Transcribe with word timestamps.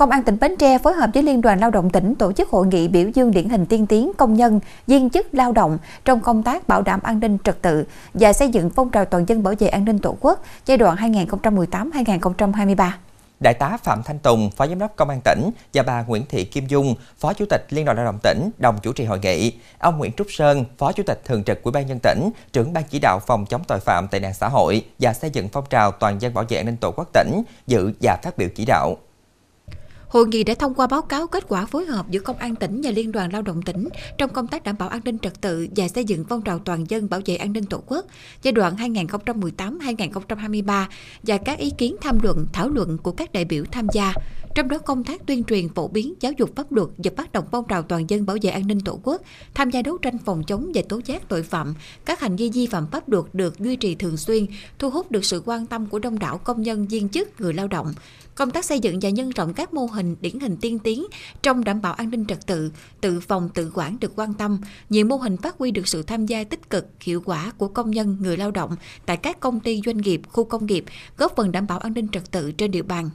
Công 0.00 0.10
an 0.10 0.22
tỉnh 0.22 0.36
Bến 0.40 0.56
Tre 0.56 0.78
phối 0.78 0.92
hợp 0.92 1.10
với 1.14 1.22
Liên 1.22 1.40
đoàn 1.40 1.60
Lao 1.60 1.70
động 1.70 1.90
tỉnh 1.90 2.14
tổ 2.14 2.32
chức 2.32 2.48
hội 2.48 2.66
nghị 2.66 2.88
biểu 2.88 3.08
dương 3.14 3.30
điển 3.30 3.48
hình 3.48 3.66
tiên 3.66 3.86
tiến 3.86 4.12
công 4.16 4.34
nhân, 4.34 4.60
viên 4.86 5.10
chức 5.10 5.26
lao 5.32 5.52
động 5.52 5.78
trong 6.04 6.20
công 6.20 6.42
tác 6.42 6.68
bảo 6.68 6.82
đảm 6.82 7.00
an 7.02 7.20
ninh 7.20 7.38
trật 7.44 7.62
tự 7.62 7.84
và 8.14 8.32
xây 8.32 8.48
dựng 8.48 8.70
phong 8.70 8.90
trào 8.90 9.04
toàn 9.04 9.24
dân 9.28 9.42
bảo 9.42 9.54
vệ 9.58 9.68
an 9.68 9.84
ninh 9.84 9.98
Tổ 9.98 10.16
quốc 10.20 10.44
giai 10.66 10.78
đoạn 10.78 10.96
2018-2023. 10.96 12.90
Đại 13.40 13.54
tá 13.54 13.76
Phạm 13.82 14.02
Thanh 14.02 14.18
Tùng, 14.18 14.50
Phó 14.50 14.66
Giám 14.66 14.78
đốc 14.78 14.96
Công 14.96 15.08
an 15.08 15.20
tỉnh 15.24 15.50
và 15.74 15.82
bà 15.82 16.02
Nguyễn 16.02 16.24
Thị 16.28 16.44
Kim 16.44 16.66
Dung, 16.66 16.94
Phó 17.18 17.32
Chủ 17.32 17.44
tịch 17.50 17.66
Liên 17.70 17.84
đoàn 17.84 17.96
Lao 17.96 18.06
động 18.06 18.18
tỉnh 18.22 18.50
đồng 18.58 18.78
chủ 18.82 18.92
trì 18.92 19.04
hội 19.04 19.18
nghị. 19.18 19.52
Ông 19.78 19.98
Nguyễn 19.98 20.12
Trúc 20.12 20.26
Sơn, 20.30 20.64
Phó 20.78 20.92
Chủ 20.92 21.02
tịch 21.06 21.22
Thường 21.24 21.44
trực 21.44 21.62
Ủy 21.62 21.72
ban 21.72 21.86
nhân 21.86 21.98
tỉnh, 22.02 22.30
trưởng 22.52 22.72
ban 22.72 22.84
chỉ 22.90 22.98
đạo 22.98 23.20
phòng 23.26 23.46
chống 23.46 23.62
tội 23.68 23.80
phạm 23.80 24.08
tệ 24.08 24.20
nạn 24.20 24.34
xã 24.34 24.48
hội 24.48 24.84
và 24.98 25.12
xây 25.12 25.30
dựng 25.30 25.48
phong 25.48 25.64
trào 25.70 25.92
toàn 25.92 26.20
dân 26.20 26.34
bảo 26.34 26.44
vệ 26.48 26.56
an 26.56 26.66
ninh 26.66 26.76
Tổ 26.76 26.92
quốc 26.96 27.08
tỉnh 27.12 27.42
dự 27.66 27.92
và 28.00 28.18
phát 28.22 28.38
biểu 28.38 28.48
chỉ 28.54 28.64
đạo. 28.64 28.96
Hội 30.10 30.28
nghị 30.28 30.44
đã 30.44 30.54
thông 30.54 30.74
qua 30.74 30.86
báo 30.86 31.02
cáo 31.02 31.26
kết 31.26 31.44
quả 31.48 31.66
phối 31.66 31.84
hợp 31.84 32.10
giữa 32.10 32.20
Công 32.20 32.36
an 32.36 32.54
tỉnh 32.54 32.80
và 32.84 32.90
Liên 32.90 33.12
đoàn 33.12 33.32
Lao 33.32 33.42
động 33.42 33.62
tỉnh 33.62 33.88
trong 34.18 34.32
công 34.32 34.46
tác 34.46 34.64
đảm 34.64 34.76
bảo 34.78 34.88
an 34.88 35.00
ninh 35.04 35.18
trật 35.18 35.40
tự 35.40 35.68
và 35.76 35.88
xây 35.88 36.04
dựng 36.04 36.24
phong 36.28 36.42
trào 36.42 36.58
toàn 36.58 36.84
dân 36.88 37.08
bảo 37.08 37.20
vệ 37.26 37.36
an 37.36 37.52
ninh 37.52 37.64
Tổ 37.64 37.82
quốc 37.86 38.06
giai 38.42 38.52
đoạn 38.52 38.76
2018-2023 38.76 40.84
và 41.22 41.36
các 41.36 41.58
ý 41.58 41.72
kiến 41.78 41.96
tham 42.00 42.18
luận, 42.22 42.46
thảo 42.52 42.68
luận 42.68 42.98
của 42.98 43.12
các 43.12 43.32
đại 43.32 43.44
biểu 43.44 43.64
tham 43.72 43.86
gia. 43.92 44.14
Trong 44.54 44.68
đó 44.68 44.78
công 44.78 45.04
tác 45.04 45.26
tuyên 45.26 45.44
truyền 45.44 45.68
phổ 45.68 45.88
biến 45.88 46.14
giáo 46.20 46.32
dục 46.38 46.50
pháp 46.56 46.72
luật 46.72 46.88
và 46.98 47.10
phát 47.16 47.32
động 47.32 47.44
phong 47.50 47.64
trào 47.68 47.82
toàn 47.82 48.10
dân 48.10 48.26
bảo 48.26 48.36
vệ 48.42 48.50
an 48.50 48.66
ninh 48.66 48.80
Tổ 48.80 49.00
quốc, 49.02 49.22
tham 49.54 49.70
gia 49.70 49.82
đấu 49.82 49.98
tranh 49.98 50.18
phòng 50.18 50.42
chống 50.46 50.72
và 50.74 50.82
tố 50.88 51.00
giác 51.04 51.28
tội 51.28 51.42
phạm, 51.42 51.74
các 52.04 52.20
hành 52.20 52.36
vi 52.36 52.50
vi 52.50 52.66
phạm 52.66 52.86
pháp 52.90 53.08
luật 53.08 53.24
được 53.32 53.58
duy 53.58 53.76
trì 53.76 53.94
thường 53.94 54.16
xuyên, 54.16 54.46
thu 54.78 54.90
hút 54.90 55.10
được 55.10 55.24
sự 55.24 55.42
quan 55.46 55.66
tâm 55.66 55.86
của 55.86 55.98
đông 55.98 56.18
đảo 56.18 56.38
công 56.38 56.62
nhân 56.62 56.86
viên 56.86 57.08
chức, 57.08 57.40
người 57.40 57.52
lao 57.52 57.68
động. 57.68 57.94
Công 58.34 58.50
tác 58.50 58.64
xây 58.64 58.80
dựng 58.80 58.98
và 59.02 59.08
nhân 59.08 59.30
rộng 59.30 59.54
các 59.54 59.74
mô 59.74 59.86
hình 59.86 59.99
điển 60.20 60.40
hình 60.40 60.56
tiên 60.56 60.78
tiến 60.78 61.06
trong 61.42 61.64
đảm 61.64 61.82
bảo 61.82 61.92
an 61.92 62.10
ninh 62.10 62.24
trật 62.26 62.46
tự, 62.46 62.70
tự 63.00 63.20
phòng 63.20 63.50
tự 63.54 63.70
quản 63.74 63.96
được 64.00 64.12
quan 64.16 64.34
tâm, 64.34 64.60
nhiều 64.88 65.06
mô 65.06 65.16
hình 65.16 65.36
phát 65.36 65.58
huy 65.58 65.70
được 65.70 65.88
sự 65.88 66.02
tham 66.02 66.26
gia 66.26 66.44
tích 66.44 66.70
cực, 66.70 66.86
hiệu 67.00 67.22
quả 67.24 67.52
của 67.58 67.68
công 67.68 67.90
nhân, 67.90 68.16
người 68.20 68.36
lao 68.36 68.50
động 68.50 68.76
tại 69.06 69.16
các 69.16 69.40
công 69.40 69.60
ty 69.60 69.80
doanh 69.86 69.98
nghiệp, 69.98 70.20
khu 70.28 70.44
công 70.44 70.66
nghiệp, 70.66 70.84
góp 71.16 71.36
phần 71.36 71.52
đảm 71.52 71.66
bảo 71.66 71.78
an 71.78 71.94
ninh 71.94 72.08
trật 72.08 72.30
tự 72.30 72.52
trên 72.52 72.70
địa 72.70 72.82
bàn. 72.82 73.10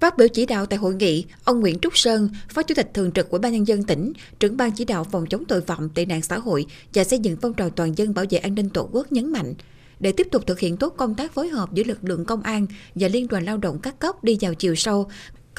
Phát 0.00 0.18
biểu 0.18 0.28
chỉ 0.28 0.46
đạo 0.46 0.66
tại 0.66 0.78
hội 0.78 0.94
nghị, 0.94 1.24
ông 1.44 1.60
Nguyễn 1.60 1.78
Trúc 1.78 1.98
Sơn, 1.98 2.28
Phó 2.48 2.62
Chủ 2.62 2.74
tịch 2.74 2.90
Thường 2.94 3.12
trực 3.12 3.30
Ủy 3.30 3.40
ban 3.40 3.52
nhân 3.52 3.66
dân 3.66 3.84
tỉnh, 3.84 4.12
trưởng 4.40 4.56
ban 4.56 4.72
chỉ 4.72 4.84
đạo 4.84 5.04
phòng 5.04 5.26
chống 5.26 5.44
tội 5.44 5.60
phạm 5.60 5.88
tệ 5.88 6.04
nạn 6.04 6.22
xã 6.22 6.38
hội 6.38 6.66
và 6.94 7.04
xây 7.04 7.18
dựng 7.18 7.36
phong 7.42 7.54
trào 7.54 7.70
toàn 7.70 7.98
dân 7.98 8.14
bảo 8.14 8.24
vệ 8.30 8.38
an 8.38 8.54
ninh 8.54 8.68
Tổ 8.68 8.88
quốc 8.92 9.12
nhấn 9.12 9.32
mạnh, 9.32 9.54
để 10.00 10.12
tiếp 10.12 10.26
tục 10.30 10.46
thực 10.46 10.58
hiện 10.58 10.76
tốt 10.76 10.94
công 10.96 11.14
tác 11.14 11.32
phối 11.32 11.48
hợp 11.48 11.72
giữa 11.72 11.84
lực 11.84 12.04
lượng 12.04 12.24
công 12.24 12.42
an 12.42 12.66
và 12.94 13.08
liên 13.08 13.26
đoàn 13.26 13.44
lao 13.44 13.56
động 13.56 13.78
các 13.82 13.98
cấp 13.98 14.24
đi 14.24 14.38
vào 14.40 14.54
chiều 14.54 14.74
sâu, 14.74 15.08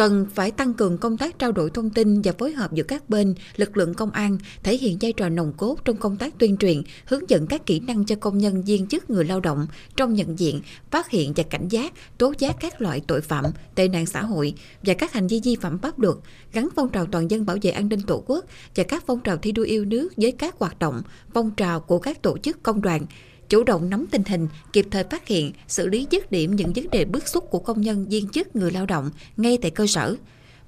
cần 0.01 0.25
phải 0.33 0.51
tăng 0.51 0.73
cường 0.73 0.97
công 0.97 1.17
tác 1.17 1.39
trao 1.39 1.51
đổi 1.51 1.69
thông 1.69 1.89
tin 1.89 2.21
và 2.21 2.31
phối 2.37 2.51
hợp 2.51 2.73
giữa 2.73 2.83
các 2.83 3.09
bên, 3.09 3.35
lực 3.55 3.77
lượng 3.77 3.93
công 3.93 4.11
an 4.11 4.37
thể 4.63 4.77
hiện 4.77 4.97
vai 5.01 5.13
trò 5.13 5.29
nồng 5.29 5.53
cốt 5.57 5.77
trong 5.85 5.97
công 5.97 6.17
tác 6.17 6.39
tuyên 6.39 6.57
truyền, 6.57 6.81
hướng 7.05 7.29
dẫn 7.29 7.47
các 7.47 7.65
kỹ 7.65 7.79
năng 7.79 8.05
cho 8.05 8.15
công 8.15 8.37
nhân 8.37 8.63
viên 8.63 8.87
chức 8.87 9.09
người 9.09 9.25
lao 9.25 9.39
động 9.39 9.67
trong 9.95 10.13
nhận 10.13 10.39
diện, 10.39 10.61
phát 10.91 11.09
hiện 11.09 11.33
và 11.35 11.43
cảnh 11.43 11.67
giác, 11.67 11.93
tố 12.17 12.33
giác 12.37 12.55
các 12.59 12.81
loại 12.81 13.01
tội 13.07 13.21
phạm, 13.21 13.45
tệ 13.75 13.87
nạn 13.87 14.05
xã 14.05 14.23
hội 14.23 14.53
và 14.83 14.93
các 14.93 15.13
hành 15.13 15.27
vi 15.27 15.41
vi 15.43 15.55
phạm 15.55 15.79
pháp 15.79 15.99
luật, 15.99 16.15
gắn 16.53 16.69
phong 16.75 16.89
trào 16.89 17.05
toàn 17.05 17.31
dân 17.31 17.45
bảo 17.45 17.57
vệ 17.61 17.71
an 17.71 17.89
ninh 17.89 18.01
Tổ 18.01 18.23
quốc 18.25 18.45
và 18.75 18.83
các 18.83 19.03
phong 19.07 19.19
trào 19.19 19.37
thi 19.37 19.51
đua 19.51 19.63
yêu 19.63 19.85
nước 19.85 20.09
với 20.17 20.31
các 20.31 20.55
hoạt 20.59 20.79
động, 20.79 21.01
phong 21.33 21.51
trào 21.51 21.79
của 21.79 21.99
các 21.99 22.21
tổ 22.21 22.37
chức 22.37 22.63
công 22.63 22.81
đoàn, 22.81 23.05
chủ 23.51 23.63
động 23.63 23.89
nắm 23.89 24.05
tình 24.11 24.23
hình, 24.27 24.47
kịp 24.73 24.87
thời 24.91 25.03
phát 25.03 25.27
hiện, 25.27 25.51
xử 25.67 25.87
lý 25.87 26.07
dứt 26.09 26.31
điểm 26.31 26.55
những 26.55 26.73
vấn 26.73 26.89
đề 26.91 27.05
bức 27.05 27.27
xúc 27.27 27.47
của 27.49 27.59
công 27.59 27.81
nhân 27.81 28.05
viên 28.09 28.29
chức 28.29 28.55
người 28.55 28.71
lao 28.71 28.85
động 28.85 29.09
ngay 29.37 29.57
tại 29.61 29.71
cơ 29.71 29.87
sở 29.87 30.15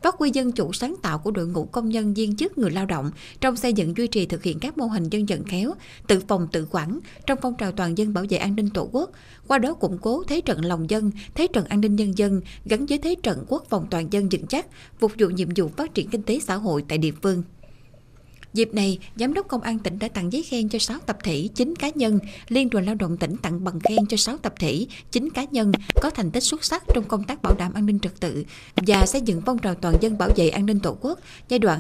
phát 0.02 0.16
huy 0.16 0.32
dân 0.34 0.52
chủ 0.52 0.74
sáng 0.74 0.96
tạo 1.02 1.18
của 1.20 1.32
đội 1.32 1.48
ngũ 1.48 1.66
công 1.66 1.90
nhân 1.90 2.14
viên 2.14 2.36
chức 2.36 2.58
người 2.58 2.72
lao 2.72 2.86
động 2.86 3.12
trong 3.42 3.56
xây 3.56 3.74
dựng 3.74 3.98
duy 3.98 4.08
trì 4.08 4.26
thực 4.26 4.44
hiện 4.44 4.60
các 4.60 4.78
mô 4.78 4.86
hình 4.86 5.10
dân 5.10 5.26
vận 5.26 5.44
khéo, 5.44 5.74
tự 6.08 6.20
phòng 6.28 6.48
tự 6.52 6.68
quản 6.72 7.00
trong 7.28 7.40
phong 7.42 7.56
trào 7.58 7.72
toàn 7.72 7.98
dân 7.98 8.14
bảo 8.14 8.26
vệ 8.30 8.38
an 8.38 8.56
ninh 8.56 8.70
tổ 8.70 8.90
quốc, 8.92 9.12
qua 9.48 9.58
đó 9.58 9.74
củng 9.74 9.98
cố 9.98 10.24
thế 10.24 10.42
trận 10.42 10.66
lòng 10.66 10.90
dân, 10.90 11.12
thế 11.36 11.48
trận 11.54 11.66
an 11.66 11.82
ninh 11.82 11.96
nhân 11.96 12.18
dân 12.18 12.42
gắn 12.66 12.86
với 12.86 12.98
thế 12.98 13.16
trận 13.24 13.46
quốc 13.48 13.64
phòng 13.70 13.88
toàn 13.90 14.08
dân 14.14 14.30
vững 14.30 14.48
chắc, 14.48 14.66
phục 15.00 15.12
vụ 15.20 15.28
nhiệm 15.28 15.50
vụ 15.56 15.68
phát 15.68 15.94
triển 15.94 16.10
kinh 16.10 16.24
tế 16.24 16.40
xã 16.40 16.56
hội 16.56 16.84
tại 16.88 16.98
địa 16.98 17.14
phương. 17.22 17.44
Dịp 18.54 18.74
này, 18.74 19.00
Giám 19.16 19.34
đốc 19.34 19.48
Công 19.48 19.62
an 19.62 19.80
tỉnh 19.80 20.00
đã 20.00 20.08
tặng 20.08 20.34
giấy 20.34 20.44
khen 20.44 20.70
cho 20.70 20.80
6 20.80 21.00
tập 21.06 21.18
thể, 21.24 21.50
9 21.56 21.76
cá 21.76 21.90
nhân. 21.96 22.20
Liên 22.48 22.70
đoàn 22.70 22.86
Lao 22.86 22.96
động 22.96 23.18
tỉnh 23.18 23.38
tặng 23.38 23.64
bằng 23.64 23.80
khen 23.80 24.06
cho 24.06 24.18
6 24.18 24.38
tập 24.38 24.54
thể, 24.60 24.86
9 25.12 25.30
cá 25.30 25.44
nhân 25.44 25.72
có 26.02 26.10
thành 26.10 26.32
tích 26.32 26.44
xuất 26.44 26.66
sắc 26.66 26.84
trong 26.94 27.04
công 27.04 27.24
tác 27.24 27.42
bảo 27.42 27.56
đảm 27.58 27.74
an 27.74 27.86
ninh 27.86 28.00
trật 28.00 28.20
tự 28.20 28.46
và 28.76 29.06
xây 29.06 29.22
dựng 29.22 29.42
phong 29.46 29.58
trào 29.58 29.76
toàn 29.76 29.96
dân 30.02 30.18
bảo 30.18 30.30
vệ 30.36 30.50
an 30.50 30.66
ninh 30.66 30.80
Tổ 30.80 30.98
quốc 31.02 31.20
giai 31.50 31.60
đoạn 31.60 31.80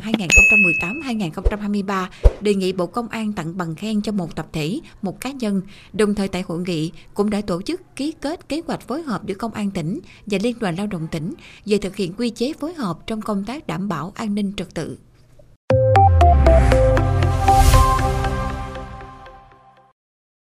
2018-2023, 0.79 2.07
đề 2.41 2.53
nghị 2.53 2.73
Bộ 2.73 2.85
Công 2.85 3.07
an 3.07 3.33
tặng 3.33 3.57
bằng 3.57 3.75
khen 3.75 4.01
cho 4.01 4.12
một 4.12 4.35
tập 4.35 4.47
thể, 4.53 4.79
một 5.01 5.22
cá 5.22 5.31
nhân. 5.31 5.62
Đồng 5.94 6.16
thời 6.16 6.28
tại 6.28 6.44
hội 6.47 6.59
nghị 6.67 6.91
cũng 7.13 7.29
đã 7.29 7.41
tổ 7.41 7.62
chức 7.62 7.81
ký 7.95 8.13
kết 8.22 8.50
kế 8.50 8.62
hoạch 8.67 8.88
phối 8.88 9.01
hợp 9.01 9.25
giữa 9.25 9.35
Công 9.35 9.53
an 9.53 9.72
tỉnh 9.72 10.00
và 10.25 10.38
Liên 10.44 10.59
đoàn 10.59 10.75
Lao 10.78 10.88
động 10.88 11.07
tỉnh 11.12 11.33
về 11.66 11.78
thực 11.78 11.95
hiện 11.95 12.13
quy 12.13 12.29
chế 12.29 12.53
phối 12.59 12.73
hợp 12.73 13.07
trong 13.07 13.22
công 13.22 13.44
tác 13.45 13.67
đảm 13.67 13.89
bảo 13.89 14.12
an 14.16 14.35
ninh 14.35 14.53
trật 14.57 14.73
tự. 14.73 14.97